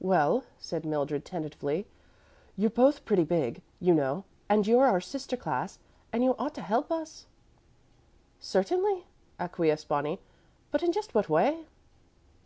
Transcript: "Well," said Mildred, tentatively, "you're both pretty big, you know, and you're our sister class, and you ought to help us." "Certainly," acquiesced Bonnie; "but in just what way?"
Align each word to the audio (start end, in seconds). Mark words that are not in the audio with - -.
"Well," 0.00 0.44
said 0.58 0.84
Mildred, 0.84 1.24
tentatively, 1.24 1.86
"you're 2.54 2.68
both 2.68 3.06
pretty 3.06 3.24
big, 3.24 3.62
you 3.80 3.94
know, 3.94 4.24
and 4.46 4.66
you're 4.66 4.84
our 4.84 5.00
sister 5.00 5.38
class, 5.38 5.78
and 6.12 6.22
you 6.22 6.34
ought 6.38 6.54
to 6.56 6.60
help 6.60 6.92
us." 6.92 7.24
"Certainly," 8.40 9.06
acquiesced 9.38 9.88
Bonnie; 9.88 10.20
"but 10.70 10.82
in 10.82 10.92
just 10.92 11.14
what 11.14 11.30
way?" 11.30 11.64